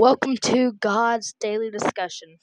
[0.00, 2.38] Welcome to God's Daily Discussion.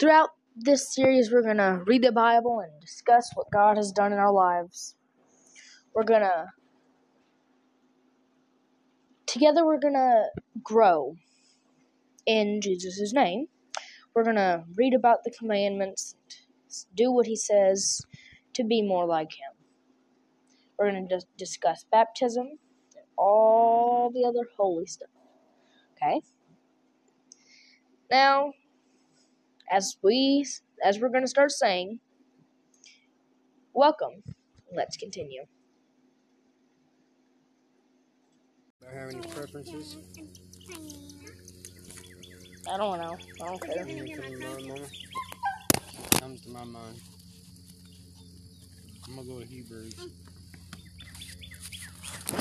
[0.00, 4.12] Throughout this series, we're going to read the Bible and discuss what God has done
[4.12, 4.96] in our lives.
[5.94, 6.46] We're going to,
[9.26, 10.24] together, we're going to
[10.64, 11.14] grow
[12.26, 13.46] in Jesus' name.
[14.16, 16.16] We're going to read about the commandments,
[16.92, 18.00] do what He says
[18.54, 19.64] to be more like Him.
[20.76, 22.48] We're going to discuss baptism
[22.96, 25.08] and all the other holy stuff.
[26.02, 26.20] Okay?
[28.10, 28.52] Now,
[29.70, 30.46] as we
[30.84, 32.00] as we're going to start saying,
[33.72, 34.22] welcome.
[34.74, 35.44] Let's continue.
[38.80, 39.96] Do I have any preferences?
[42.70, 43.16] I don't know.
[43.42, 43.82] I don't care.
[43.82, 44.90] Anything comes to my mind?
[46.20, 47.00] Comes to my mind.
[49.06, 49.94] I'm gonna go to Hebrews.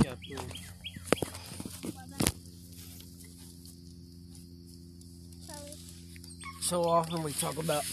[0.04, 0.46] Yeah, cool.
[6.72, 7.84] So often we talk about,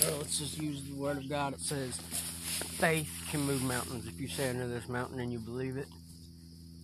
[0.00, 1.54] well, let's just use the word of God.
[1.54, 4.08] It says, faith can move mountains.
[4.08, 5.86] If you say under this mountain and you believe it,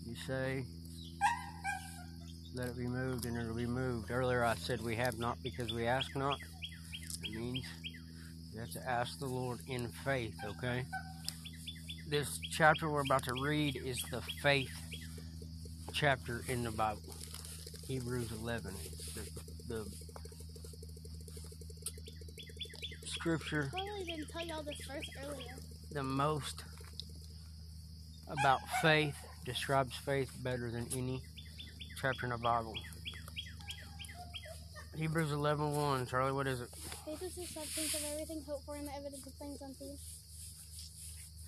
[0.07, 0.65] you say,
[2.55, 4.13] let it be moved and it'll be moved.
[4.13, 6.39] Earlier I said we have not because we ask not.
[7.25, 7.67] It means
[8.55, 10.85] you have to ask the Lord in faith, okay?
[12.09, 14.71] This chapter we're about to read is the faith
[15.93, 17.17] chapter in the Bible.
[17.89, 18.73] Hebrews 11.
[19.69, 19.85] The,
[23.05, 25.57] scripture Probably didn't tell y'all this verse earlier.
[25.93, 26.65] the most
[28.29, 31.21] about faith, describes faith better than any
[32.01, 32.75] chapter in the Bible.
[34.97, 36.07] Hebrews 11 1.
[36.07, 36.69] Charlee, what is it?
[37.05, 39.97] Faith is the substance of everything hoped for and the evidence of things unseen.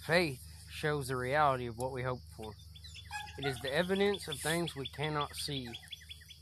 [0.06, 0.40] Faith
[0.70, 2.52] shows the reality of what we hope for.
[3.38, 5.68] It is the evidence of things we cannot see.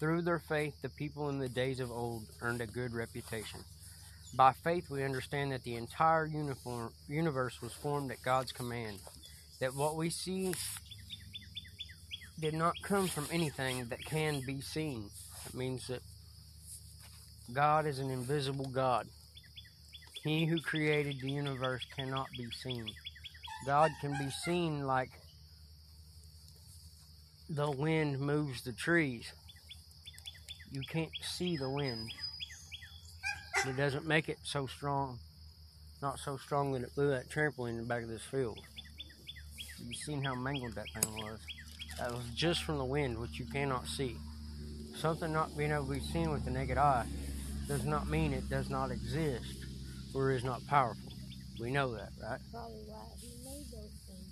[0.01, 3.61] Through their faith, the people in the days of old earned a good reputation.
[4.35, 8.99] By faith, we understand that the entire uniform, universe was formed at God's command,
[9.59, 10.55] that what we see
[12.39, 15.11] did not come from anything that can be seen.
[15.47, 16.03] It means that
[17.53, 19.09] God is an invisible God.
[20.23, 22.87] He who created the universe cannot be seen.
[23.67, 25.11] God can be seen like
[27.49, 29.33] the wind moves the trees.
[30.71, 32.13] You can't see the wind.
[33.67, 35.19] It doesn't make it so strong.
[36.03, 38.59] Not so strong that it blew that trampoline in the back of this field.
[39.79, 41.41] You've seen how mangled that thing was.
[41.99, 44.17] That was just from the wind, which you cannot see.
[44.97, 47.07] Something not being able to be seen with the naked eye
[47.67, 49.65] does not mean it does not exist
[50.15, 51.13] or is not powerful.
[51.61, 52.41] We know that, right?
[52.53, 54.29] Probably why he made those things.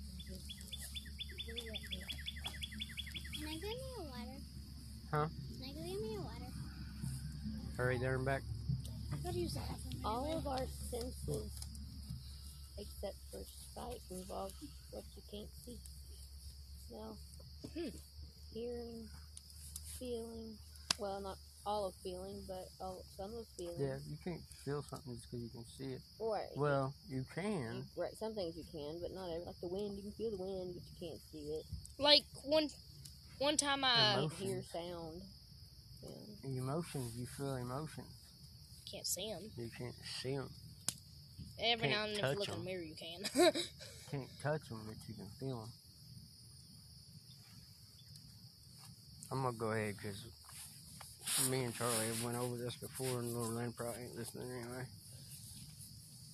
[3.37, 4.37] Can I get me a water?
[5.11, 5.27] Huh?
[5.59, 6.51] Can I get me a water?
[7.77, 8.41] Hurry there and back.
[9.13, 9.77] I gotta use that.
[10.03, 11.51] All of our senses,
[12.77, 13.39] except for
[13.75, 14.51] sight, involve
[14.91, 15.77] what you can't see.
[16.89, 17.17] Smell,
[17.75, 17.89] Hmm.
[18.53, 19.07] hearing,
[19.99, 20.57] feeling.
[20.97, 23.75] Well, not all of feeling, but all, some of feeling.
[23.79, 26.01] Yeah, you can't feel something just because you can see it.
[26.19, 26.49] Right.
[26.55, 27.85] Well, you you, can.
[27.95, 28.15] right.
[28.17, 29.45] Some things you can, but not every.
[29.45, 31.65] Like the wind, you can feel the wind, but you can't see it.
[31.99, 32.69] Like one
[33.39, 35.21] one time I You hear sound.
[36.03, 36.61] Yeah.
[36.61, 38.07] Emotions, you feel emotions.
[38.89, 39.43] can't see them.
[39.57, 40.49] You can't see them.
[41.59, 43.53] Every Can't now and then, if you look in the mirror, you can.
[44.11, 45.69] Can't touch them, but you can feel them.
[49.31, 50.23] I'm gonna go ahead because
[51.49, 54.85] me and Charlee have went over this before, and Lorilynn probably ain't listening anyway.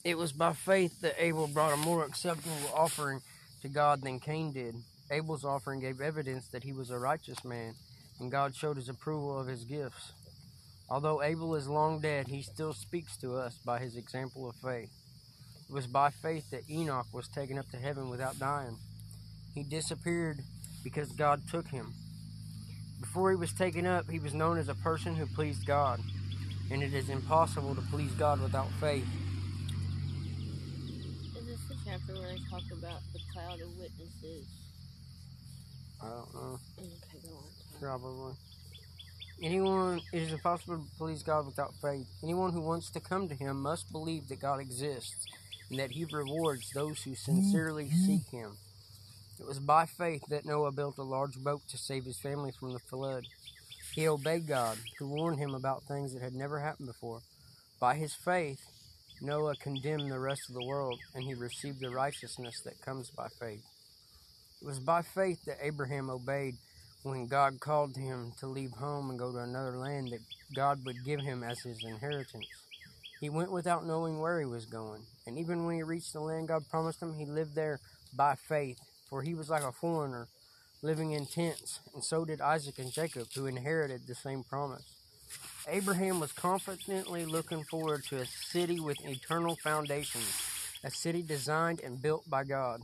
[0.03, 3.21] It was by faith that Abel brought a more acceptable offering
[3.61, 4.75] to God than Cain did.
[5.09, 7.73] Abel's offering gave evidence that he was a righteous man,
[8.19, 10.13] and God showed his approval of his gifts.
[10.89, 14.91] Although Abel is long dead, he still speaks to us by his example of faith.
[15.69, 18.77] It was by faith that Enoch was taken up to heaven without dying.
[19.55, 20.39] He disappeared
[20.83, 21.93] because God took him.
[22.99, 25.99] Before he was taken up, he was known as a person who pleased God,
[26.71, 29.07] and it is impossible to please God without faith.
[31.37, 34.45] Is this the chapter where they talk about the cloud of witnesses?
[36.03, 36.59] I don't know.
[36.79, 37.79] Okay, go on.
[37.79, 38.33] Probably.
[39.41, 42.07] Anyone, it is impossible to please God without faith.
[42.23, 45.25] Anyone who wants to come to Him must believe that God exists
[45.69, 48.51] and that He rewards those who sincerely seek Him.
[49.39, 52.71] It was by faith that Noah built a large boat to save his family from
[52.71, 53.25] the flood.
[53.93, 57.19] He obeyed God, who warned him about things that had never happened before.
[57.79, 58.61] By his faith,
[59.21, 63.27] Noah condemned the rest of the world, and he received the righteousness that comes by
[63.27, 63.63] faith.
[64.63, 66.55] It was by faith that Abraham obeyed
[67.03, 70.21] when God called him to leave home and go to another land that
[70.55, 72.47] God would give him as his inheritance.
[73.19, 76.47] He went without knowing where he was going, and even when he reached the land
[76.47, 77.81] God promised him, he lived there
[78.15, 78.79] by faith,
[79.09, 80.27] for he was like a foreigner
[80.81, 84.95] living in tents, and so did Isaac and Jacob, who inherited the same promise.
[85.67, 90.41] Abraham was confidently looking forward to a city with eternal foundations,
[90.85, 92.81] a city designed and built by God.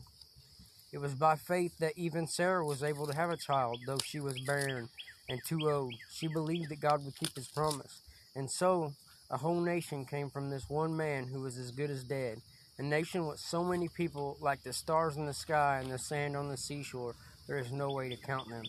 [0.92, 4.20] It was by faith that even Sarah was able to have a child, though she
[4.20, 4.90] was barren
[5.28, 5.94] and too old.
[6.12, 8.02] She believed that God would keep his promise.
[8.36, 8.94] And so,
[9.30, 12.40] a whole nation came from this one man who was as good as dead.
[12.80, 16.36] A nation with so many people, like the stars in the sky and the sand
[16.36, 17.14] on the seashore,
[17.48, 18.64] there is no way to count them.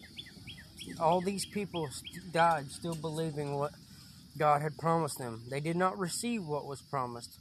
[0.99, 3.73] All these people st- died still believing what
[4.37, 5.43] God had promised them.
[5.49, 7.38] They did not receive what was promised,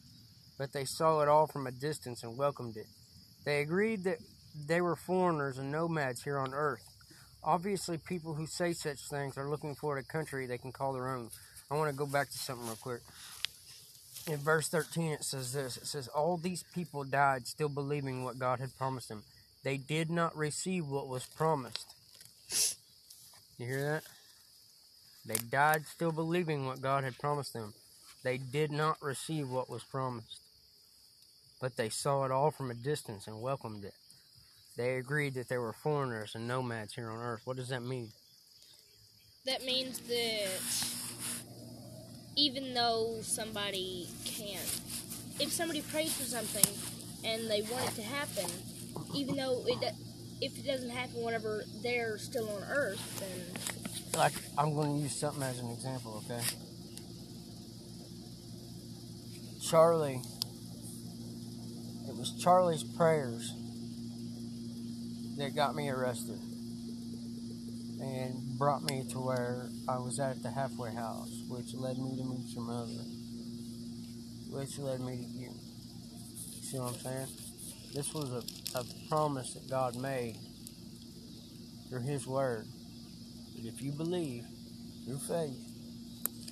[0.58, 2.88] but they saw it all from a distance and welcomed it.
[3.46, 4.20] They agreed that
[4.68, 6.84] they were foreigners and nomads here on earth.
[7.44, 11.10] Obviously, people who say such things are looking for a country they can call their
[11.10, 11.30] own.
[11.72, 13.02] I want to go back to something real quick.
[14.28, 18.40] In verse 13, it says this It says, All these people died still believing what
[18.40, 19.24] God had promised them.
[19.64, 21.96] They did not receive what was promised.
[23.58, 24.04] You hear that?
[25.26, 27.74] They died still believing what God had promised them.
[28.24, 30.40] They did not receive what was promised,
[31.62, 33.94] but they saw it all from a distance and welcomed it.
[34.80, 37.42] They agreed that there were foreigners and nomads here on earth.
[37.44, 38.14] What does that mean?
[39.46, 40.48] That means that
[42.38, 44.80] even though somebody can't,
[45.38, 46.64] if somebody prays for something
[47.26, 48.50] and they want it to happen,
[49.14, 49.94] even though it,
[50.40, 55.14] if it doesn't happen whenever they're still on Earth, then Like, I'm going to use
[55.14, 56.42] something as an example, okay?
[59.60, 60.26] Charlee,
[62.08, 63.59] it was Charlee's prayers
[65.40, 66.40] that got me arrested
[68.02, 72.24] and brought me to where I was at the halfway house, which led me to
[72.26, 73.04] meet your mother,
[74.50, 75.52] which led me to you.
[76.62, 77.28] See what I'm saying?
[77.94, 80.36] This was a, a promise that God made
[81.90, 82.66] through His Word
[83.56, 84.44] that if you believe
[85.06, 85.58] through faith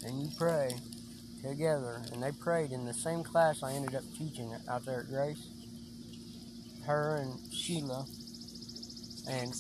[0.06, 0.72] and you pray
[1.44, 5.10] together, and they prayed in the same class I ended up teaching out there at
[5.10, 5.46] Grace,
[6.86, 8.06] her and Sheila,
[9.30, 9.54] and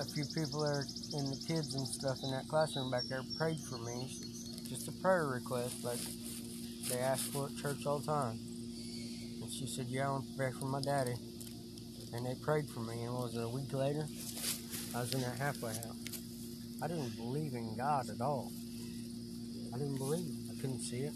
[0.00, 0.84] a few people are
[1.14, 4.08] in the kids and stuff in that classroom back there prayed for me.
[4.68, 5.98] Just a prayer request, like
[6.88, 8.38] they ask for at church all the time.
[9.42, 11.14] And she said, Yeah, I want to pray for my daddy.
[12.14, 14.06] And they prayed for me, and was it, a week later?
[14.94, 15.96] I was in that halfway house.
[16.82, 18.50] I didn't believe in God at all.
[19.74, 20.32] I didn't believe.
[20.50, 21.12] I couldn't see it,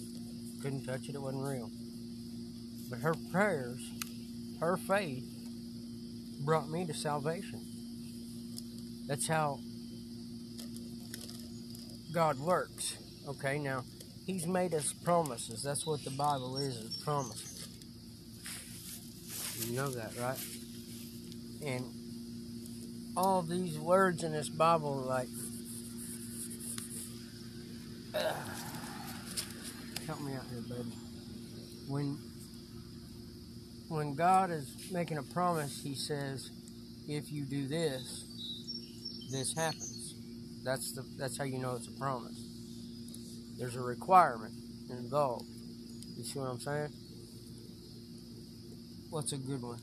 [0.63, 1.71] couldn't touch it, it wasn't real.
[2.91, 3.81] But her prayers,
[4.61, 5.32] her faith,
[6.45, 7.61] brought me to salvation.
[9.07, 9.61] That's how
[12.13, 12.97] God works.
[13.29, 13.85] Okay, now,
[14.27, 15.63] He's made us promises.
[15.63, 17.69] That's what the Bible is, is promises.
[19.67, 20.39] You know that, right?
[21.65, 21.85] And
[23.17, 25.29] all these words in this Bible, like,
[28.15, 28.19] uh,
[30.07, 30.93] help me out here, baby.
[31.89, 32.19] When
[33.93, 36.51] when God is making a promise, He says,
[37.07, 38.25] "If you do this,
[39.31, 40.15] this happens."
[40.65, 42.39] That's the that's how you know it's a promise.
[43.59, 44.55] There's a requirement
[44.89, 45.47] involved.
[46.17, 46.93] You see what I'm saying?
[49.11, 49.81] What's a good one?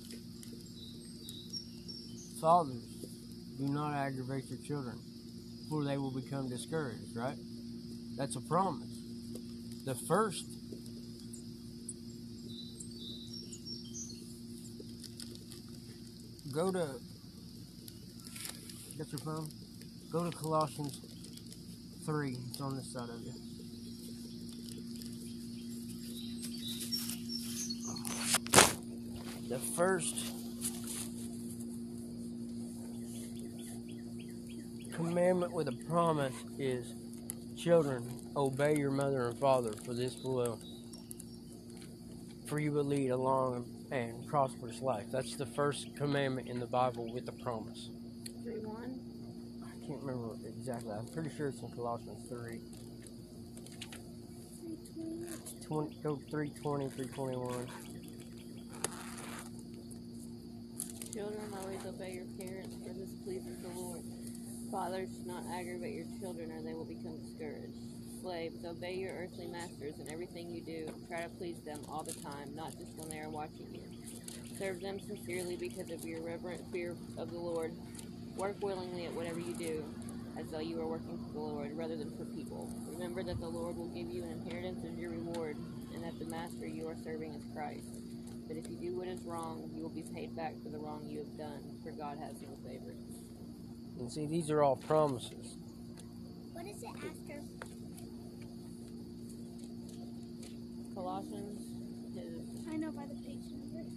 [2.41, 2.81] Fathers,
[3.59, 4.97] do not aggravate your children,
[5.69, 7.37] for they will become discouraged, right?
[8.17, 8.89] That's a promise.
[9.85, 10.45] The first
[16.51, 16.87] go to
[18.97, 19.49] get your phone.
[20.11, 20.99] Go to Colossians
[22.05, 22.37] three.
[22.49, 23.33] It's on this side of you.
[29.49, 30.15] The first
[34.93, 36.93] commandment with a promise is
[37.57, 38.03] children
[38.35, 40.59] obey your mother and father for this will
[42.47, 46.67] for you will lead a long and prosperous life that's the first commandment in the
[46.67, 47.89] bible with a promise
[48.43, 48.99] 3 1.
[49.63, 52.59] i can't remember exactly i'm pretty sure it's in colossians 3
[55.65, 57.67] 20, go 320 321
[61.13, 64.01] Children, always obey your parents, for this pleases the Lord.
[64.71, 67.88] Fathers, do not aggravate your children, or they will become discouraged.
[68.21, 70.87] Slaves, obey your earthly masters in everything you do.
[71.07, 73.81] Try to please them all the time, not just when they are watching you.
[74.57, 77.71] Serve them sincerely because of your reverent fear of the Lord.
[78.35, 79.85] Work willingly at whatever you do,
[80.37, 82.69] as though you are working for the Lord rather than for people.
[82.91, 85.55] Remember that the Lord will give you an inheritance as your reward,
[85.93, 87.87] and that the master you are serving is Christ.
[88.47, 91.05] But if you do what is wrong, you will be paid back for the wrong
[91.07, 93.15] you have done, for God has no favorites.
[93.97, 95.55] And see, these are all promises.
[96.51, 97.68] What is it after?
[100.99, 101.61] Colossians
[102.17, 103.87] is I know by the page number.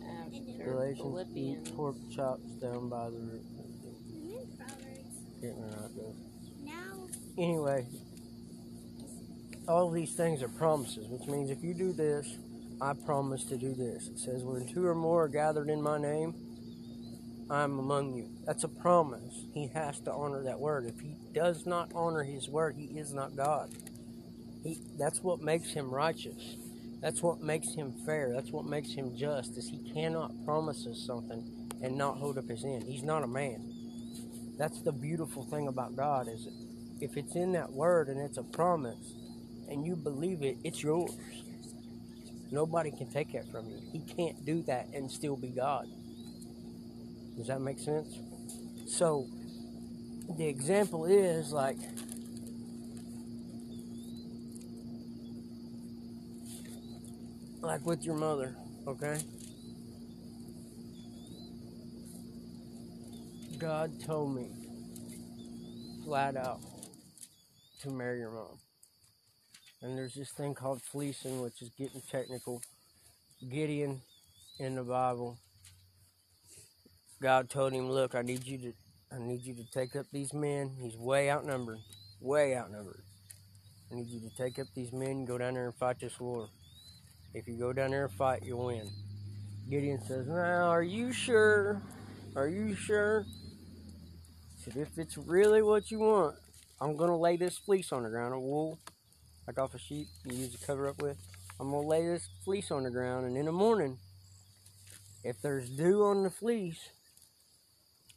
[0.00, 1.70] Uh, after Galatians, eat Philippians.
[1.70, 3.42] pork chops down by the root.
[3.58, 5.16] I'm Proverbs.
[5.40, 6.14] Getting it right though.
[6.62, 7.86] Now, Anyway,
[9.66, 12.36] all these things are promises, which means if you do this,
[12.80, 14.06] I promise to do this.
[14.06, 16.34] It says, when two or more are gathered in my name,
[17.50, 18.30] I'm among you.
[18.46, 19.46] That's a promise.
[19.54, 20.86] He has to honor that word.
[20.86, 23.70] If he does not honor his word, he is not God.
[24.62, 26.56] He, that's what makes him righteous.
[27.00, 28.32] That's what makes him fair.
[28.32, 29.56] That's what makes him just.
[29.58, 31.44] Is he cannot promise us something
[31.82, 32.84] and not hold up his end.
[32.84, 33.74] He's not a man.
[34.58, 36.46] That's the beautiful thing about God is
[37.00, 39.14] if it's in that word and it's a promise
[39.68, 41.10] and you believe it, it's yours.
[42.52, 43.80] Nobody can take that from you.
[43.92, 45.86] He can't do that and still be God.
[47.36, 48.18] Does that make sense?
[48.86, 49.26] So,
[50.36, 51.78] the example is like
[57.62, 58.54] like with your mother,
[58.86, 59.18] okay?
[63.58, 64.50] God told me
[66.04, 66.60] flat out
[67.80, 68.58] to marry your mom.
[69.80, 72.60] And there's this thing called fleecing, which is getting technical.
[73.48, 74.00] Gideon
[74.58, 75.38] in the Bible,
[77.20, 78.72] God told him, "Look, I need you to,
[79.12, 80.76] I need you to take up these men.
[80.80, 81.78] He's way outnumbered,
[82.20, 83.02] way outnumbered.
[83.90, 86.18] I need you to take up these men and go down there and fight this
[86.18, 86.48] war.
[87.34, 88.90] If you go down there and fight, you'll win."
[89.70, 91.82] Gideon says, "Now, are you sure?
[92.36, 93.24] Are you sure?"
[94.58, 96.36] Said, "If it's really what you want,
[96.80, 98.78] I'm gonna lay this fleece on the ground, a wool,
[99.46, 101.18] like off a sheep you use to cover up with.
[101.58, 103.98] I'm gonna lay this fleece on the ground, and in the morning,
[105.24, 106.90] if there's dew on the fleece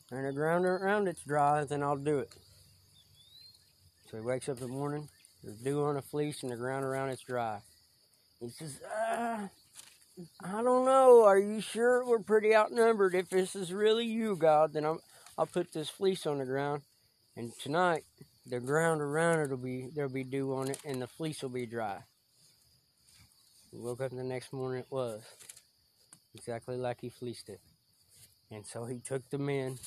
[0.09, 2.33] and the ground around it's dry, then I'll do it.
[4.09, 5.09] So he wakes up in the morning,
[5.43, 7.61] there's dew on the fleece and the ground around it's dry.
[8.45, 9.49] He says, ah,
[10.43, 11.23] I don't know.
[11.23, 13.15] Are you sure we're pretty outnumbered?
[13.15, 14.99] If this is really you, God, then I'm,
[15.37, 16.83] I'll put this fleece on the ground,
[17.35, 18.03] and tonight
[18.45, 21.65] the ground around it'll be there'll be dew on it, and the fleece will be
[21.65, 21.97] dry.
[23.71, 25.23] He woke up the next morning, it was
[26.35, 27.59] exactly like he fleeced it.
[28.51, 29.79] And so he took the men,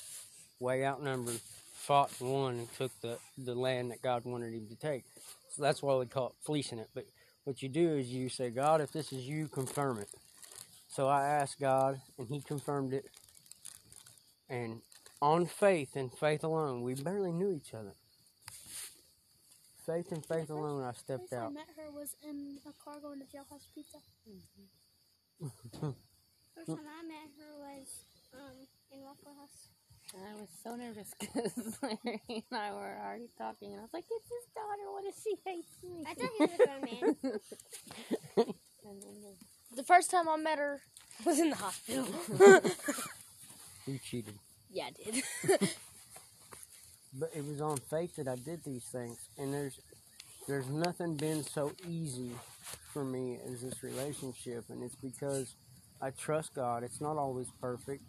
[0.59, 1.41] way outnumbered,
[1.73, 5.05] fought and won, and took the, the land that God wanted him to take.
[5.51, 6.89] So that's why we call it fleecing it.
[6.95, 7.07] But
[7.49, 10.11] what you do is you say, God, if this is you, confirm it.
[10.87, 13.07] So I asked God, and he confirmed it.
[14.51, 14.83] And
[15.23, 17.95] on faith and faith alone, we barely knew each other.
[19.87, 23.19] Faith and faith alone, I stepped first I met her was in a car going
[23.21, 23.97] to Jailhouse Pizza.
[24.29, 25.89] Mm-hmm.
[26.55, 27.89] First time I met her was
[28.35, 28.57] um,
[28.93, 29.69] in Waffle House.
[30.15, 34.05] I was so nervous because Larry and I were already talking, and I was like,
[34.11, 34.91] "It's his daughter.
[34.91, 37.41] What if she hates me?" I thought he was a grown man.
[38.85, 40.81] and then the, The first time I met her
[41.25, 42.07] was in the hospital.
[43.87, 44.35] You cheated.
[44.71, 45.25] yeah, I did.
[47.15, 49.17] but it was on faith that I did these things.
[49.39, 49.79] And there's
[50.47, 52.33] there's nothing been so easy
[52.93, 55.55] for me as this relationship, and it's because
[56.03, 56.83] I trust God.
[56.83, 58.03] It's not always perfect.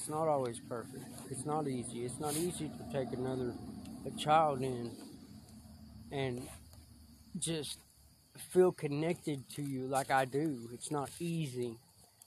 [0.00, 1.04] It's not always perfect.
[1.30, 2.06] It's not easy.
[2.06, 3.52] It's not easy to take another
[4.06, 4.90] a child in
[6.10, 6.48] and
[7.38, 7.76] just
[8.50, 10.70] feel connected to you like I do.
[10.72, 11.76] It's not easy,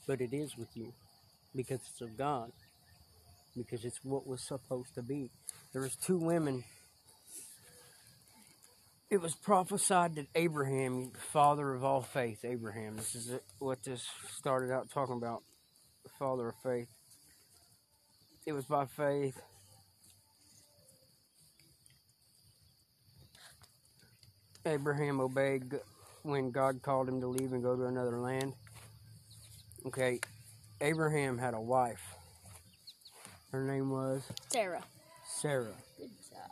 [0.05, 0.93] but it is with you
[1.55, 2.51] because it's of God.
[3.57, 5.31] Because it's what was supposed to be.
[5.73, 6.63] There was two women.
[9.09, 12.97] It was prophesied that Abraham, father of all faith, Abraham.
[12.97, 14.05] This is what this
[14.37, 15.41] started out talking about.
[16.03, 16.89] The father of faith.
[18.45, 19.39] It was by faith.
[24.65, 25.63] Abraham obeyed
[26.23, 28.53] when God called him to leave and go to another land.
[29.85, 30.19] Okay,
[30.79, 32.15] Abraham had a wife.
[33.51, 34.83] Her name was Sarah.
[35.27, 35.67] Sarah.
[35.97, 36.50] Good job.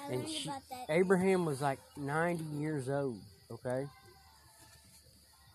[0.00, 0.86] I And learned she- about that.
[0.92, 3.18] Abraham was like 90 years old,
[3.50, 3.86] okay?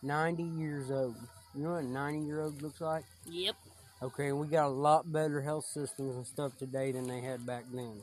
[0.01, 1.15] 90 years old.
[1.53, 3.03] You know what a 90 year old looks like?
[3.25, 3.55] Yep.
[4.01, 7.65] Okay, we got a lot better health systems and stuff today than they had back
[7.73, 8.01] then.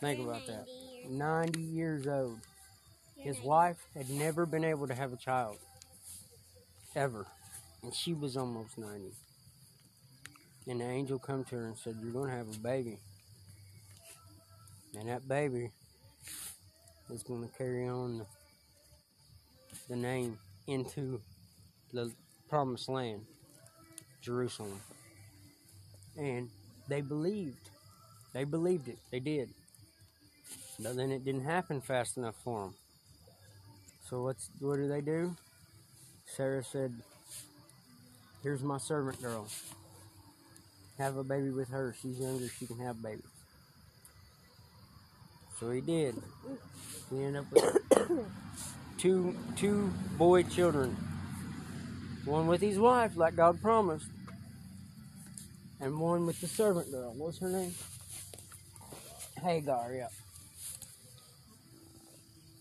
[0.00, 0.66] Think You're about that.
[1.08, 2.40] 90 years- 90 years old.
[3.16, 3.48] you're His 90.
[3.48, 5.58] wife had never been able to have a child.
[6.96, 7.26] Ever.
[7.82, 9.12] And she was almost 90.
[10.66, 12.98] And the angel come to her and said, You're going to have a baby.
[14.98, 15.70] And that baby
[17.08, 18.26] is going to carry on the,
[19.88, 21.20] the name into
[21.92, 22.12] the
[22.48, 23.24] promised land,
[24.22, 24.80] Jerusalem.
[26.16, 26.48] And
[26.88, 27.70] they believed.
[28.32, 28.98] They believed it.
[29.10, 29.50] They did.
[30.80, 32.74] But then it didn't happen fast enough for them.
[34.08, 35.36] So what's what do they do?
[36.26, 36.92] Sarah said,
[38.42, 39.46] "Here's my servant girl.
[40.98, 41.94] Have a baby with her.
[42.00, 42.48] She's younger.
[42.48, 43.24] She can have babies."
[45.60, 46.16] So he did.
[47.10, 48.26] He ended up with
[48.98, 50.96] two two boy children.
[52.24, 54.06] One with his wife, like God promised,
[55.80, 57.12] and one with the servant girl.
[57.16, 57.74] What's her name?
[59.42, 59.92] Hagar.
[59.92, 60.08] Yeah.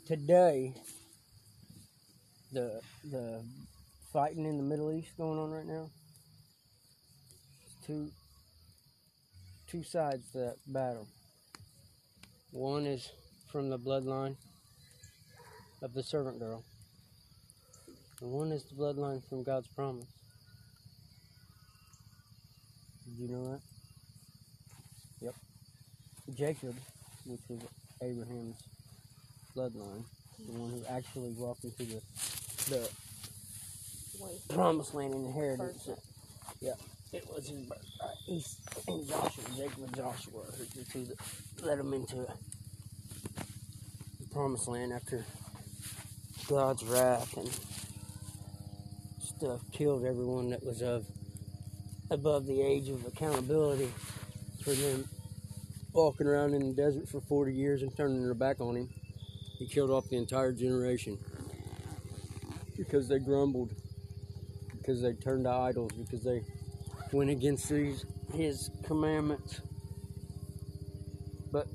[0.07, 0.73] Today,
[2.51, 3.43] the the
[4.11, 5.89] fighting in the Middle East going on right now.
[7.85, 8.09] Two
[9.67, 11.07] two sides to that battle.
[12.51, 13.09] One is
[13.51, 14.35] from the bloodline
[15.83, 16.63] of the servant girl.
[18.21, 20.05] And one is the bloodline from God's promise.
[23.05, 23.61] Did you know that?
[25.21, 25.35] Yep.
[26.37, 26.75] Jacob,
[27.25, 27.59] which was
[28.01, 28.57] Abraham's
[29.55, 30.03] bloodline,
[30.45, 32.01] the one who actually walked into the
[32.69, 32.89] the
[34.19, 35.77] Wait, promised land and inheritance.
[35.85, 35.95] person.
[36.61, 36.73] Yeah,
[37.11, 38.17] it was his uh, birthright.
[38.27, 40.43] He's and Joshua, Jacob and Joshua,
[40.75, 42.27] the two that led him into the
[44.31, 45.25] promised land after
[46.47, 47.49] God's wrath and
[49.41, 51.03] stuff killed everyone that was of
[52.11, 53.89] above the age of accountability
[54.63, 55.03] for them
[55.93, 58.89] walking around in the desert for 40 years and turning their back on him.
[59.57, 61.17] He killed off the entire generation
[62.77, 63.71] because they grumbled,
[64.77, 66.43] because they turned to idols, because they
[67.11, 68.05] went against these,
[68.35, 69.59] his commandments.
[71.51, 71.65] But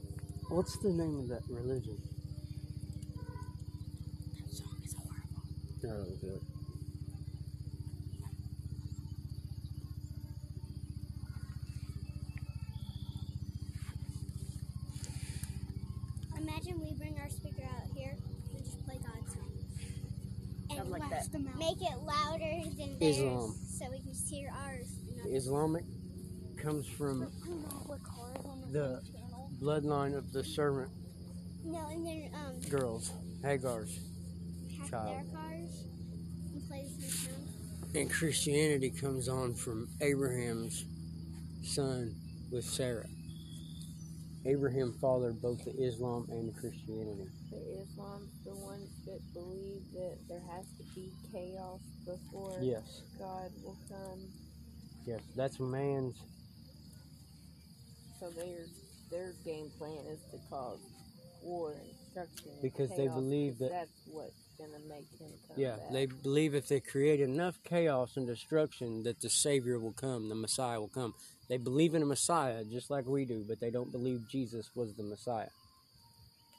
[0.50, 1.98] what's the name of that religion?
[4.38, 4.94] That song is
[5.82, 6.12] horrible.
[6.12, 6.55] Oh, good.
[23.00, 23.54] Islam.
[23.68, 24.88] so we can just hear ours.
[25.08, 25.84] and not- Islamic
[26.56, 29.02] comes from But who knows what cars on The-
[29.60, 30.90] bloodline of the servant
[31.64, 33.10] No, and then um, girls,
[33.42, 33.98] Hagar's.
[34.78, 35.08] hack Child.
[35.08, 35.84] their cars
[36.52, 37.32] and play the same.
[37.94, 40.84] And Christianity comes on from Abraham's
[41.62, 42.14] son
[42.52, 43.08] with Sarah.
[44.44, 47.26] Abraham fathered both the Islam and Christianity.
[47.50, 53.50] The Islam's the ones that believe that there has to be chaos before Yes, God
[53.64, 54.20] will come.
[55.06, 56.14] yes, that's man's.
[58.20, 58.64] So their
[59.10, 60.80] their game plan is to cause
[61.42, 62.50] war and destruction.
[62.52, 65.90] and Because they believe that- that's what's gonna make him come Yeah, back.
[65.92, 70.34] they believe if they create enough chaos and destruction that the Savior will come, the
[70.34, 71.14] Messiah will come.
[71.48, 74.94] They believe in a Messiah just like we do, but they don't believe Jesus was
[74.94, 75.50] the Messiah.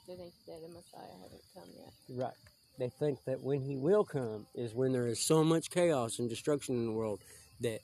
[0.07, 1.93] They think that a Messiah hasn't come yet.
[2.07, 2.37] Right.
[2.77, 6.29] They think that when he will come is when there is so much chaos and
[6.29, 7.21] destruction in the world
[7.61, 7.79] that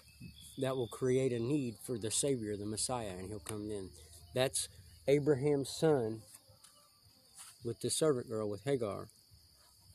[0.60, 3.90] that will create a need for the Savior, the Messiah, and he'll come then.
[4.36, 4.70] That's
[5.08, 6.22] Abraham's son
[7.66, 9.08] with the servant girl with Hagar.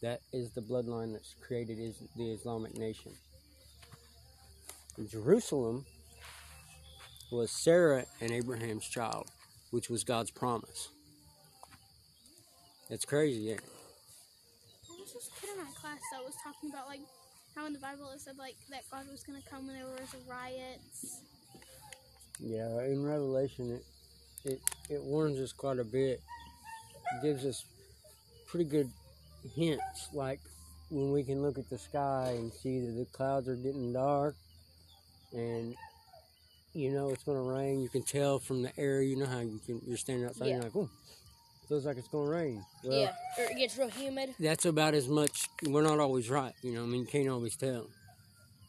[0.03, 3.13] That is the bloodline that's created is the Islamic nation.
[4.97, 5.87] And Jerusalem
[7.31, 9.29] was Sarah and Abraham's child,
[9.71, 10.89] which was God's promise.
[12.89, 13.65] That's crazy, ain't it?
[14.89, 17.01] There was this kid in my class that was talking about like
[17.55, 20.15] how in the Bible it said like that God was gonna come when there was
[20.29, 21.23] riots.
[22.41, 23.85] Yeah, in Revelation, it
[24.45, 24.61] it
[24.91, 26.21] it warns us quite a bit.
[27.15, 27.65] It gives us
[28.47, 28.91] pretty good
[29.55, 30.41] hints, like
[30.91, 34.35] when we can look at the sky and see that the clouds are getting dark,
[35.33, 35.75] and
[36.73, 37.81] you know it's going to rain.
[37.81, 39.03] You can tell from the air.
[39.03, 39.81] You know how you can.
[39.87, 40.47] You're standing outside.
[40.47, 40.55] Yeah.
[40.55, 40.91] You're like, oh,
[41.69, 42.65] feels like it's going to rain.
[42.83, 44.35] Well, yeah, or it gets real humid.
[44.41, 45.49] that's about as much.
[45.65, 46.83] We're not always right, you know.
[46.83, 47.87] I mean, you can't always tell,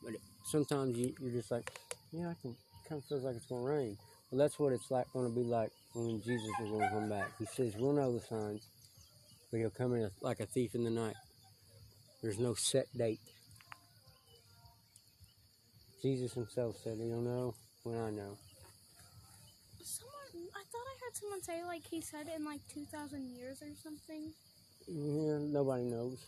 [0.03, 1.71] but it, sometimes you, you're just like,
[2.11, 2.55] yeah, I can.
[2.87, 3.97] Kind of feels like it's gonna rain.
[4.31, 7.09] Well, that's what it's like going to be like when Jesus is going to come
[7.09, 7.31] back.
[7.39, 8.67] He says we'll know the signs,
[9.51, 11.15] but he'll come in like a thief in the night.
[12.21, 13.19] There's no set date.
[16.01, 18.37] Jesus himself said, "He'll know when I know."
[19.81, 23.61] Someone, I thought I heard someone say like he said in like two thousand years
[23.61, 24.31] or something.
[24.87, 26.19] Yeah, nobody knows.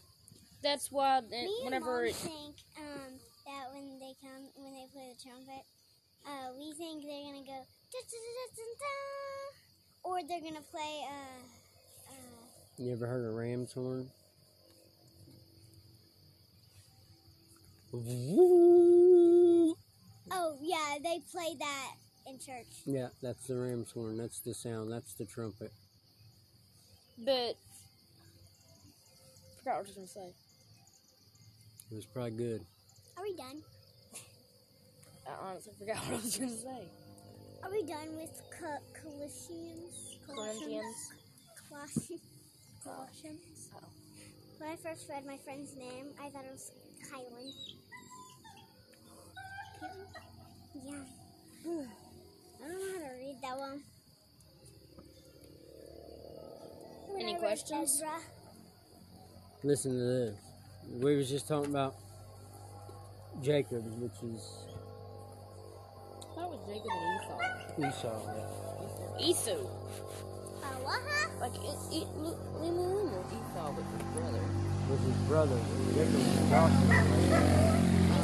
[0.64, 3.14] That's why Me whenever and it, think um,
[3.46, 5.66] that when they come, when they play the trumpet,
[6.26, 8.98] Uh, we think they're gonna go "Da-da-da-da-da-da,"
[10.04, 11.06] or they're gonna play.
[11.06, 11.42] Uh,
[12.10, 12.46] uh,
[12.78, 14.10] You ever heard a ram's horn?
[20.32, 21.92] oh yeah, they play that
[22.28, 22.68] in church.
[22.86, 24.18] Yeah, that's the ram's horn.
[24.18, 24.92] That's the sound.
[24.92, 25.72] That's the trumpet.
[27.18, 27.56] But
[29.60, 30.34] forgot what I was gonna say.
[31.92, 32.62] It was probably good.
[33.18, 33.62] Are we done?
[35.28, 36.88] I honestly forgot what I was gonna say.
[37.64, 40.18] Are we done with Co- Colossians?
[40.28, 41.14] Corinthians.
[41.70, 42.22] Colossians.
[42.84, 43.70] Colossians.
[43.76, 43.88] Oh.
[44.58, 46.72] When I first read my friend's name, I thought it was
[47.12, 47.54] Kylan.
[51.66, 51.84] Yeah.
[52.64, 53.82] I don't know how to read that one.
[57.08, 58.02] When Any I questions?
[59.64, 60.36] Listen to this.
[61.02, 61.96] We was just talking about
[63.42, 64.42] Jacob, which is
[66.36, 66.92] That was Jacob
[67.78, 68.20] and Esau.
[69.20, 69.52] Esau.
[69.52, 69.62] Esau.
[69.62, 71.02] uh, what?
[71.08, 71.30] huh?
[71.40, 73.12] Like it, it, look, leave.
[73.32, 74.44] Esau was his brother.
[74.90, 75.60] Was his brother.
[75.94, 76.90] Jacob was Joshua.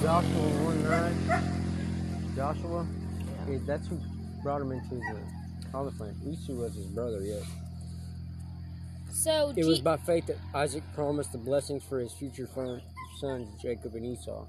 [0.01, 2.33] Joshua 1 9.
[2.35, 2.87] Joshua?
[3.49, 3.97] Yeah, that's who
[4.47, 5.17] brought him into the
[5.71, 6.15] promised land.
[6.25, 7.43] Esau was his brother, yes.
[9.11, 12.47] So It was by faith that Isaac promised the blessings for his future
[13.19, 14.45] sons, Jacob and Esau.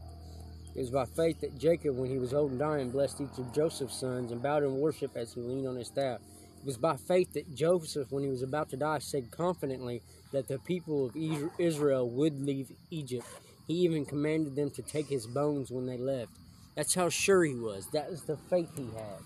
[0.76, 3.52] It was by faith that Jacob, when he was old and dying, blessed each of
[3.52, 6.20] Joseph's sons and bowed in worship as he leaned on his staff.
[6.60, 10.46] It was by faith that Joseph, when he was about to die, said confidently that
[10.46, 11.16] the people of
[11.58, 13.26] Israel would leave Egypt.
[13.66, 16.30] He even commanded them to take his bones when they left.
[16.76, 17.88] That's how sure he was.
[17.88, 19.18] That was the faith he had.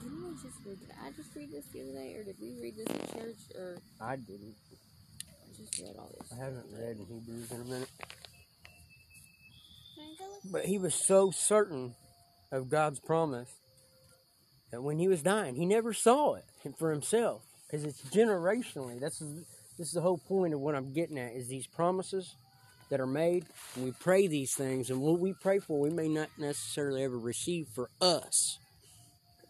[0.00, 0.96] Didn't we just read that?
[1.04, 3.76] I just read this the other day, or did we read this in church, or
[4.00, 4.54] I didn't.
[5.20, 6.32] I just read all this?
[6.32, 7.90] I haven't read in Hebrews in a minute.
[9.98, 10.52] Wanna go look?
[10.52, 11.94] But he was so certain
[12.50, 13.50] of God's promise
[14.70, 16.44] that when he was dying, he never saw it
[16.78, 18.98] for himself because it's generationally.
[18.98, 22.34] That's this is the whole point of what I'm getting at is these promises
[22.88, 23.44] that are made.
[23.76, 27.18] And we pray these things, and what we pray for, we may not necessarily ever
[27.18, 28.58] receive for us,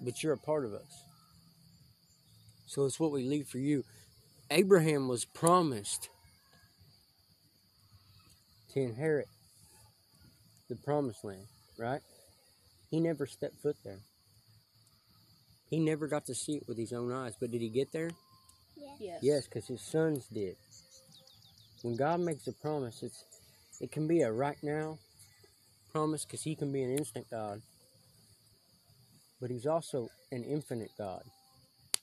[0.00, 1.04] but you're a part of us.
[2.70, 3.82] So it's what we leave for you.
[4.48, 6.08] Abraham was promised
[8.72, 9.26] to inherit
[10.68, 12.00] the promised land, right?
[12.88, 13.98] He never stepped foot there.
[15.68, 18.12] He never got to see it with his own eyes, but did he get there?
[18.76, 18.96] Yes.
[19.00, 19.18] yes.
[19.20, 20.54] Yes, because his sons did.
[21.82, 23.24] When God makes a promise, it's
[23.80, 24.98] it can be a right now
[25.90, 27.62] promise because He can be an instant God,
[29.40, 31.22] but He's also an infinite God.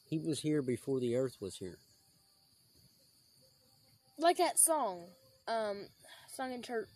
[0.09, 1.77] He was here before the earth was here.
[4.17, 5.03] Like that song,
[5.47, 5.87] um,
[6.33, 6.87] sung in church,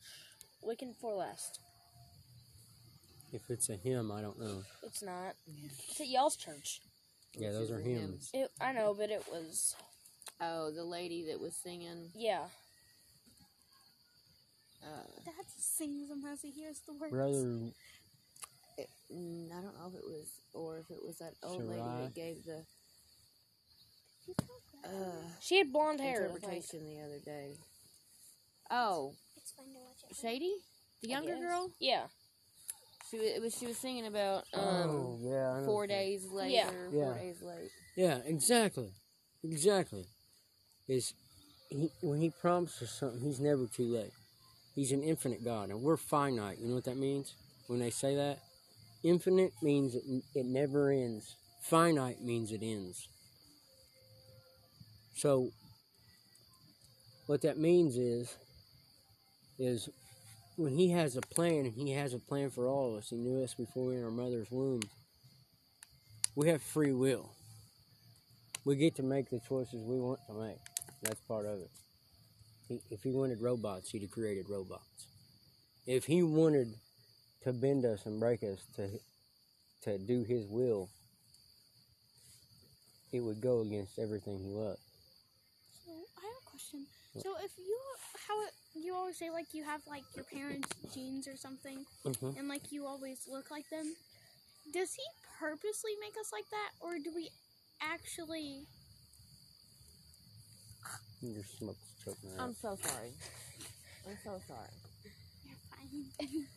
[0.65, 1.59] weekend for last.
[3.33, 4.63] If it's a hymn, I don't know.
[4.83, 5.35] It's not.
[5.89, 6.81] It's at y'all's church.
[7.37, 8.29] Yeah, those are hymns.
[8.33, 9.75] It, I know, but it was
[10.41, 12.09] Oh, the lady that was singing.
[12.15, 12.45] yeah.
[14.83, 17.11] Uh, Dad just sings sometimes he hears the words.
[17.13, 17.69] Brother,
[18.79, 21.81] it, mm, I don't know if it was, or if it was that old lady
[21.83, 22.01] Sarai.
[22.01, 22.63] that gave the
[24.85, 24.89] uh,
[25.41, 26.23] She had blonde hair.
[26.23, 26.35] I think.
[26.35, 27.55] interpretation the other day.
[28.69, 30.15] Oh, It's fun to watch it.
[30.15, 30.53] Shady,
[31.01, 31.41] the younger guess.
[31.41, 31.71] girl.
[31.79, 32.03] Yeah.
[33.09, 35.65] She wa- it was she was singing about um oh yeah, I know.
[35.65, 36.69] four days later, Yeah.
[36.91, 37.13] four Yeah.
[37.21, 37.71] days late.
[37.97, 38.89] Yeah, exactly,
[39.43, 40.05] exactly.
[40.87, 41.13] Is
[41.69, 44.13] he when he promises something, he's never too late.
[44.75, 46.59] He's an infinite God, and we're finite.
[46.59, 47.33] You know what that means
[47.67, 48.39] when they say that?
[49.03, 50.03] Infinite means it,
[50.33, 51.35] it never ends.
[51.63, 53.09] Finite means it ends.
[55.21, 55.51] So,
[57.27, 58.35] what that means is,
[59.59, 59.87] is
[60.57, 63.09] when he has a plan, and he has a plan for all of us.
[63.09, 64.81] He knew us before we were in our mother's womb.
[66.35, 67.29] We have free will
[68.63, 70.59] we get to make the choices we want to make.
[71.01, 72.81] That's part of it.
[72.89, 75.07] If he wanted robots, he'd have created robots.
[75.87, 76.75] If he wanted
[77.43, 78.87] to bend us and break us to
[79.83, 80.89] to do his will,
[83.11, 84.77] it would go against everything he loved.
[86.61, 86.87] So I have a question.
[87.17, 87.77] So if you
[88.27, 88.35] how
[88.73, 92.35] you always say like you have like your parents' genes or something, Mhm.
[92.37, 93.95] and like you always look like them,
[94.71, 95.03] does he
[95.39, 97.29] purposely make us like that, or do we
[97.81, 98.67] actually?
[101.21, 103.13] Your smoke's choking her I'm so sorry.
[104.07, 104.71] I'm so sorry.
[105.43, 106.47] You're fine.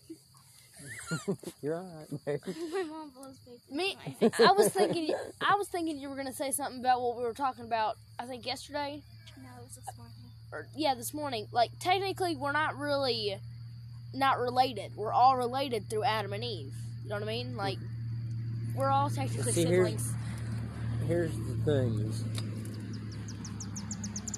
[1.62, 2.40] You're alright.
[2.72, 3.60] My mom blows paper.
[3.70, 3.96] Me.
[4.40, 7.32] I was thinking, I was thinking you were gonna say something about what we were
[7.34, 7.96] talking about.
[8.18, 9.02] I think yesterday,
[9.42, 10.14] No, it was this morning.
[10.52, 11.46] or yeah, this morning.
[11.52, 13.36] Like technically, we're not really
[14.12, 14.92] not related.
[14.96, 16.72] We're all related through Adam and Eve.
[17.02, 17.56] You know what I mean?
[17.56, 17.78] Like
[18.74, 20.14] we're all technically See, here's- siblings.
[21.06, 22.24] Here's the thing: is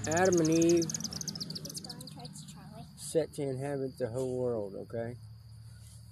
[0.09, 2.85] Adam and Eve It's going towards Charlee.
[2.97, 4.75] set to inhabit the whole world.
[4.89, 5.17] Okay,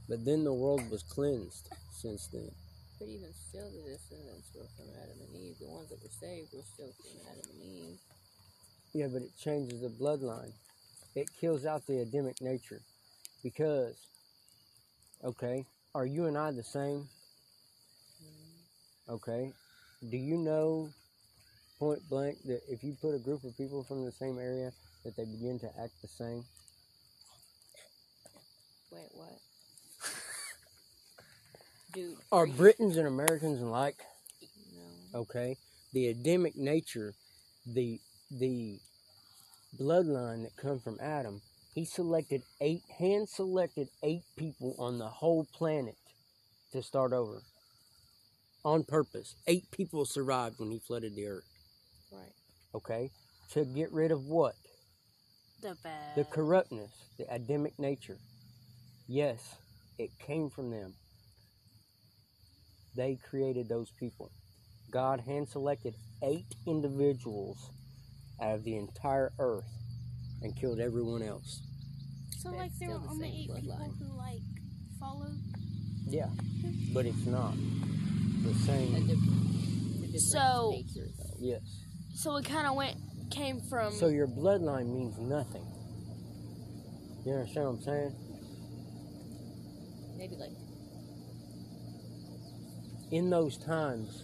[0.09, 2.51] but then the world was cleansed since then.
[3.01, 5.57] But even still, the descendants were from Adam and Eve.
[5.61, 7.99] The ones that were saved were still from Adam and Eve.
[8.95, 10.53] Yeah, but it changes the bloodline.
[11.17, 12.81] It kills out the Adamic nature.
[13.43, 13.97] Because,
[15.23, 17.09] okay, are you and I the same?
[19.09, 19.53] Okay.
[20.09, 20.89] Do you know,
[21.79, 24.73] point blank, that if you put a group of people from the same area,
[25.05, 26.45] that they begin to act the same?
[28.93, 29.39] Wait, what?
[31.93, 33.99] Dude, Are Britons and Americans alike?
[35.13, 35.21] No.
[35.21, 35.57] Okay.
[35.93, 37.15] The Adamic nature,
[37.67, 38.79] the the
[39.79, 41.41] bloodline that come from Adam,
[41.75, 45.97] he selected eight hand selected eight people on the whole planet
[46.73, 47.43] to start over.
[48.65, 49.35] On purpose.
[49.47, 51.45] Eight people survived when he flooded the earth.
[52.13, 52.33] Right.
[52.75, 53.11] Okay?
[53.53, 54.55] To get rid of what?
[55.61, 56.15] The bad.
[56.17, 58.17] The corruptness, the Adamic nature.
[59.07, 59.57] Yes,
[59.99, 60.95] it came from them.
[62.97, 64.31] They created those people.
[64.91, 67.71] God hand selected eight individuals
[68.41, 69.65] out of the entire earth
[70.43, 71.63] and killed everyone else.
[72.39, 73.99] So But like there still were the only same eight people bloodline.
[73.99, 74.43] who like
[75.01, 75.39] followed.
[76.07, 76.29] Yeah,
[76.93, 77.55] but it's not
[78.43, 78.93] the A same.
[79.07, 81.09] different, a different So- nature.
[81.39, 81.63] Yes.
[82.15, 82.97] so it kind of went
[83.31, 83.93] came from.
[83.95, 85.65] So your bloodline means nothing.
[87.25, 88.15] You understand what I'm saying?
[90.19, 90.53] Maybe like
[93.11, 94.23] in those times,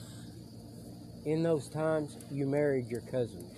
[1.25, 3.53] in those times, you married your cousins,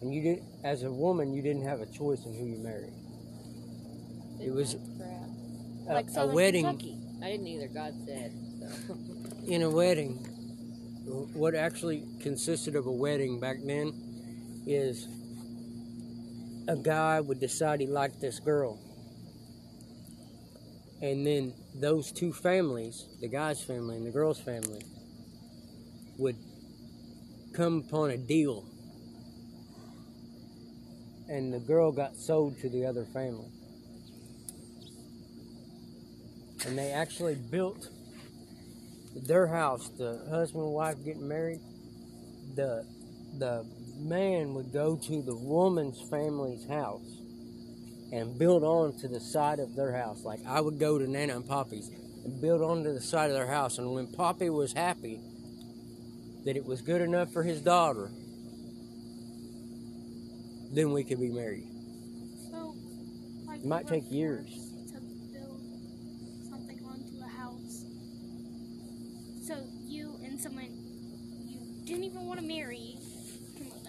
[0.00, 0.42] and you did.
[0.64, 2.92] As a woman, you didn't have a choice in who you married.
[4.40, 6.64] It was a, like a wedding.
[6.64, 6.98] Kentucky.
[7.22, 7.68] I didn't either.
[7.68, 8.32] God said.
[8.86, 8.96] So.
[9.48, 10.14] In a wedding,
[11.32, 13.92] what actually consisted of a wedding back then
[14.66, 15.08] is
[16.68, 18.78] a guy would decide he liked this girl,
[21.00, 24.82] and then those two families, the guy's family and the girl's family,
[26.18, 26.36] would
[27.54, 28.64] come upon a deal.
[31.28, 33.50] And the girl got sold to the other family.
[36.66, 37.88] And they actually built
[39.26, 41.60] their house, the husband and wife getting married,
[42.54, 42.84] the
[43.38, 43.64] the
[43.98, 47.20] man would go to the woman's family's house
[48.12, 50.24] and build on to the side of their house.
[50.24, 51.90] Like I would go to Nana and Poppy's
[52.24, 53.78] and build onto the side of their house.
[53.78, 55.20] And when Poppy was happy
[56.44, 58.10] that it was good enough for his daughter,
[60.72, 61.68] then we could be married.
[62.50, 62.74] So
[63.46, 64.48] like It might take years.
[64.92, 65.00] to
[65.32, 65.60] build
[66.50, 67.84] something onto a house.
[69.46, 70.68] So you and someone
[71.46, 72.98] you didn't even want to marry
[73.56, 73.86] can live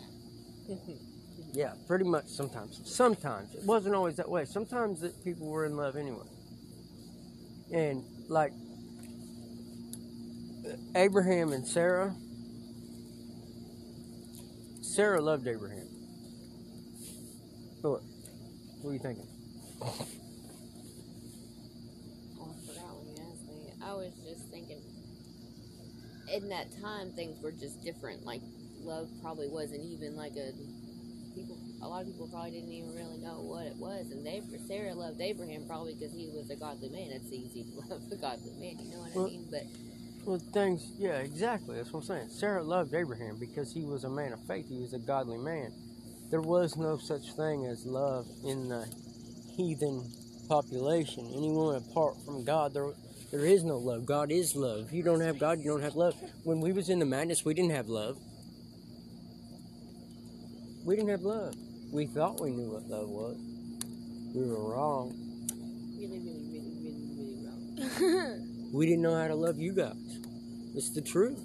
[0.88, 1.00] in.
[1.52, 2.80] Yeah, pretty much sometimes.
[2.86, 3.56] Sometimes.
[3.56, 4.46] It wasn't always that way.
[4.46, 6.28] Sometimes that people were in love anyway.
[7.74, 8.54] And like
[10.96, 12.14] Abraham and Sarah,
[14.82, 15.89] Sarah loved Abraham.
[17.82, 18.02] What?
[18.82, 19.28] What are you thinking?
[19.82, 19.88] Oh,
[22.42, 23.74] I forgot when you asked me.
[23.84, 24.82] I was just thinking,
[26.34, 28.26] in that time, things were just different.
[28.26, 28.42] Like,
[28.82, 30.52] love probably wasn't even like a.
[31.36, 34.12] People, a lot of people probably didn't even really know what it was.
[34.12, 37.12] And they, Sarah loved Abraham probably because he was a godly man.
[37.12, 39.48] It's easy to love a godly man, you know what Well- I mean?
[39.50, 39.64] But
[40.26, 41.78] Well, things, yeah, exactly.
[41.78, 42.30] That's what I'm saying.
[42.30, 44.68] Sarah loved Abraham because he was a man of faith.
[44.68, 45.72] He was a godly man.
[46.30, 48.86] There was no such thing as love in the
[49.56, 50.12] heathen
[50.48, 51.28] population.
[51.36, 52.92] Anyone apart from God, there,
[53.32, 54.06] there is no love.
[54.06, 54.88] God is love.
[54.88, 56.14] If you don't have God, you don't have love.
[56.44, 58.18] When we was in the madness, we didn't have love.
[60.86, 61.56] We didn't have love.
[61.92, 63.38] We thought we knew what love was.
[64.36, 65.16] We were wrong.
[65.98, 68.46] really, really, really, really, really wrong.
[68.72, 69.96] We didn't know how to love you guys.
[70.76, 71.40] It's the truth.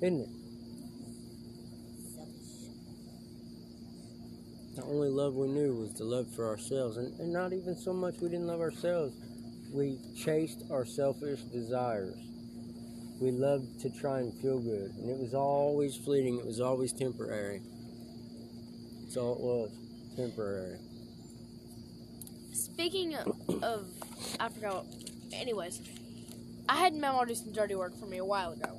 [0.00, 0.28] Isn't it?
[4.76, 6.98] The only love we knew was the love for ourselves.
[6.98, 9.16] And, and not even so much we didn't love ourselves.
[9.72, 12.14] We chased our selfish desires.
[13.18, 14.90] We loved to try and feel good.
[14.98, 17.62] And it was always fleeting, it was always temporary.
[19.02, 19.70] That's all it was
[20.14, 20.76] temporary.
[22.52, 23.88] Speaking of,
[24.38, 24.84] I forgot.
[25.32, 25.80] Anyways,
[26.68, 28.78] I had my mom do some dirty work for me a while ago.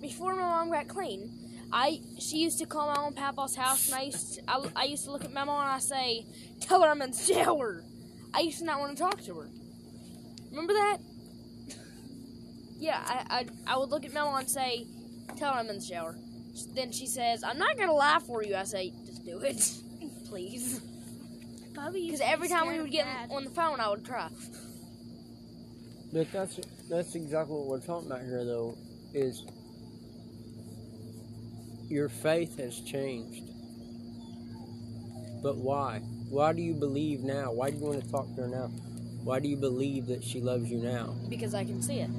[0.00, 1.39] Before my mom got clean,
[1.72, 4.66] I she used to call my own and papa's house, and I used to, I,
[4.76, 6.26] I used to look at my mom and I say,
[6.60, 7.84] "Tell her I'm in the shower."
[8.34, 9.48] I used to not want to talk to her.
[10.50, 10.98] Remember that?
[12.78, 14.86] yeah, I, I I would look at Mel and say,
[15.36, 16.16] "Tell her I'm in the shower."
[16.74, 19.72] Then she says, "I'm not gonna lie for you." I say, "Just do it,
[20.28, 20.80] please."
[21.72, 23.30] Because every time we would get Dad.
[23.30, 24.28] on the phone, I would cry.
[26.12, 28.76] But that's that's exactly what we're talking about here, though.
[29.14, 29.44] Is
[31.90, 33.50] your faith has changed,
[35.42, 35.98] but why?
[36.28, 37.52] Why do you believe now?
[37.52, 38.70] Why do you want to talk to her now?
[39.24, 41.16] Why do you believe that she loves you now?
[41.28, 42.10] Because I can see it.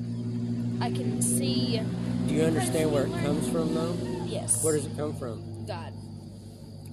[0.81, 1.81] I can see.
[2.27, 3.95] Do you understand where it comes from, though?
[4.25, 4.63] Yes.
[4.63, 5.65] Where does it come from?
[5.65, 5.93] God?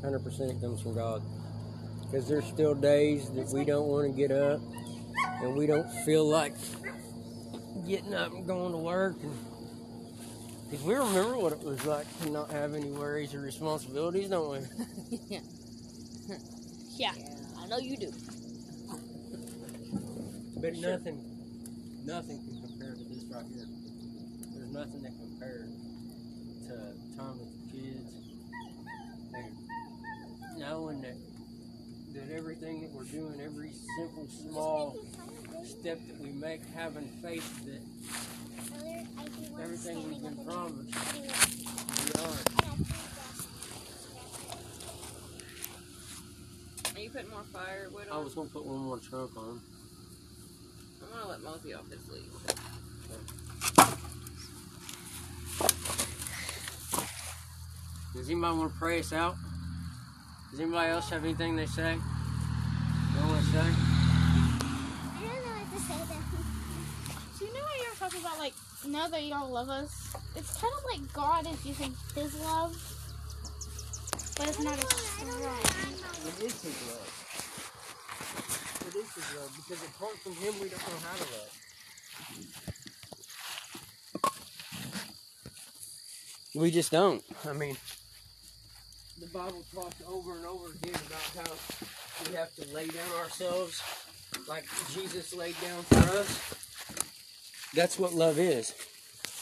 [0.00, 1.22] 100% it comes from God.
[2.02, 4.60] Because there's still days that we don't want to get up
[5.42, 6.54] and we don't feel like
[7.86, 9.16] getting up and going to work.
[10.70, 14.50] Because we remember what it was like to not have any worries or responsibilities, don't
[14.50, 14.59] we?
[15.31, 15.40] Yeah.
[16.96, 17.12] Yeah.
[17.59, 18.12] I know you do.
[20.61, 21.24] But nothing,
[22.04, 23.66] nothing can compare to this right here.
[24.54, 25.70] There's nothing that compares
[26.66, 28.12] to time with the kids
[29.35, 31.14] and knowing that
[32.14, 34.96] that everything that we're doing, every simple small
[35.64, 37.81] step that we make, having faith that
[39.62, 40.94] everything we've been promised
[42.05, 42.38] we are.
[46.94, 49.61] Are you putting more firewood I was gonna put one more chunk on.
[51.03, 52.25] I'm gonna let Mosey off his lead.
[58.14, 59.37] Does anybody want to pray us out?
[60.51, 61.94] Does anybody else have anything they say?
[61.94, 63.59] They want to say?
[63.59, 63.62] I
[65.21, 66.23] don't know what to say then.
[67.38, 68.55] So you know how you were talking about like
[68.90, 72.72] now that y'all love us, it's kind of like God is using His love,
[74.37, 75.29] but it's not as strong.
[76.27, 77.24] It is His love.
[78.88, 81.53] It is His love because apart from Him, we don't know how to love.
[86.55, 87.22] We just don't.
[87.46, 87.77] I mean,
[89.20, 91.53] the Bible talks over and over again about how
[92.27, 93.83] we have to lay down ourselves
[94.48, 96.67] like Jesus laid down for us.
[97.74, 98.74] That's what love is.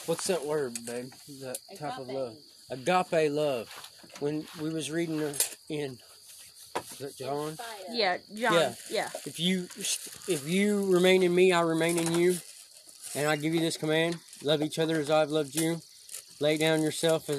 [0.07, 1.13] What's that word, babe?
[1.43, 2.37] That type of love.
[2.71, 3.69] Agape love.
[4.21, 5.35] When we was reading
[5.69, 5.99] in
[6.93, 7.57] is it John?
[7.91, 8.55] Yeah, John.
[8.55, 8.75] Yeah.
[8.91, 9.09] yeah.
[9.25, 12.39] If you if you remain in me, I remain in you,
[13.15, 15.81] and I give you this command: love each other as I've loved you.
[16.41, 17.31] Lay down yourself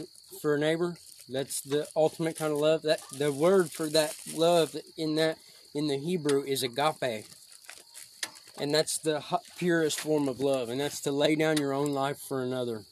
[0.42, 0.98] for a neighbor.
[1.30, 2.84] That's the ultimate kind of love.
[2.84, 5.38] That the word for that love in that
[5.74, 7.26] in the Hebrew is agape,
[8.60, 9.24] and that's the
[9.58, 12.84] purest form of love, and that's to lay down your own life for another.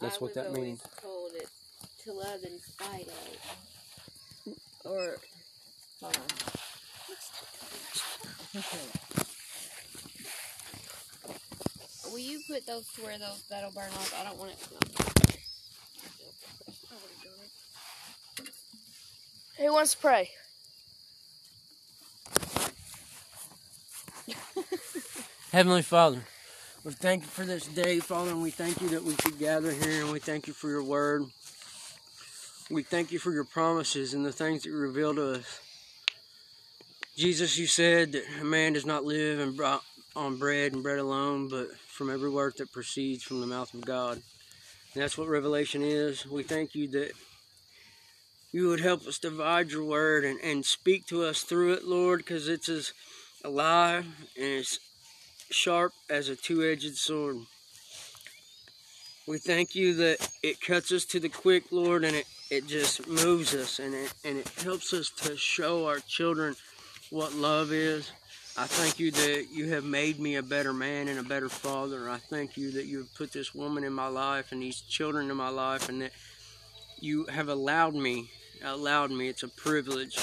[0.00, 0.82] That's I what that means.
[1.02, 1.48] told it
[2.04, 3.38] to love in spite of.
[4.84, 5.16] Or,
[6.00, 6.22] hold on.
[12.12, 14.14] Will you put those to where those that'll burn off?
[14.18, 14.68] I don't want it to.
[19.58, 20.30] Who wants to pray?
[25.56, 26.20] Heavenly Father,
[26.84, 29.72] we thank you for this day, Father, and we thank you that we could gather
[29.72, 31.24] here, and we thank you for your word.
[32.70, 35.60] We thank you for your promises and the things that you reveal to us.
[37.16, 39.40] Jesus, you said that a man does not live
[40.14, 43.80] on bread and bread alone, but from every word that proceeds from the mouth of
[43.80, 44.20] God.
[44.92, 46.26] And that's what revelation is.
[46.26, 47.12] We thank you that
[48.52, 52.18] you would help us divide your word and, and speak to us through it, Lord,
[52.18, 52.92] because it's as
[53.42, 54.04] alive
[54.36, 54.78] and it's
[55.50, 57.38] sharp as a two-edged sword.
[59.26, 63.08] We thank you that it cuts us to the quick, Lord, and it, it just
[63.08, 66.54] moves us and it and it helps us to show our children
[67.10, 68.10] what love is.
[68.56, 72.08] I thank you that you have made me a better man and a better father.
[72.08, 75.28] I thank you that you have put this woman in my life and these children
[75.30, 76.12] in my life and that
[77.00, 78.30] you have allowed me,
[78.64, 80.16] allowed me, it's a privilege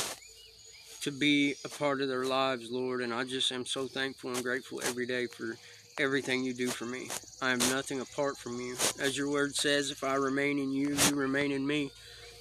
[1.04, 3.01] to be a part of their lives, Lord.
[3.01, 5.58] And I just am so thankful and grateful every day for
[5.99, 7.10] everything you do for me.
[7.41, 8.76] I am nothing apart from you.
[9.01, 11.91] As your word says, if I remain in you, you remain in me.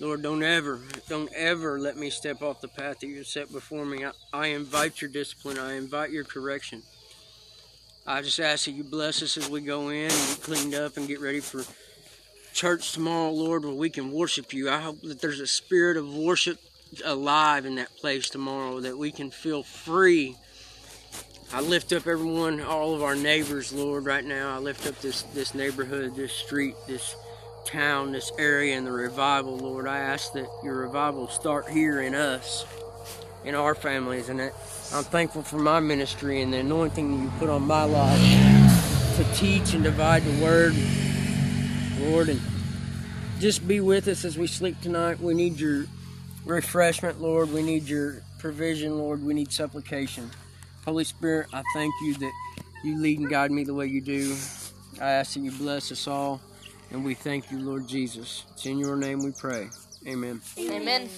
[0.01, 3.85] Lord, don't ever, don't ever let me step off the path that you set before
[3.85, 4.05] me.
[4.05, 5.59] I, I invite your discipline.
[5.59, 6.83] I invite your correction.
[8.07, 10.97] I just ask that you bless us as we go in and get cleaned up
[10.97, 11.65] and get ready for
[12.53, 14.71] church tomorrow, Lord, where we can worship you.
[14.71, 16.59] I hope that there's a spirit of worship
[17.05, 20.36] alive in that place tomorrow, that we can feel free.
[21.53, 24.55] I lift up everyone, all of our neighbors, Lord, right now.
[24.55, 27.14] I lift up this, this neighborhood, this street, this
[27.66, 29.86] town, this area, and the revival, Lord.
[29.86, 32.64] I ask that your revival start here in us.
[33.45, 34.28] in our families.
[34.28, 34.55] And it,
[34.93, 39.24] I'm thankful for my ministry and the anointing that you put on my life to
[39.34, 40.74] teach and divide the word,
[42.01, 42.28] Lord.
[42.28, 42.40] And
[43.40, 45.18] just be with us as we sleep tonight.
[45.20, 45.86] We need your
[46.45, 47.53] refreshment, Lord.
[47.53, 49.24] We need your provision, Lord.
[49.24, 50.30] We need supplication.
[50.84, 52.32] Holy Spirit, I thank you that
[52.84, 54.36] you lead and guide me the way you do.
[55.01, 56.40] I ask that you bless us all,
[56.90, 58.45] and we thank you, Lord Jesus.
[58.53, 59.68] It's in your name we pray.
[60.07, 60.40] Amen.
[60.59, 61.09] Amen.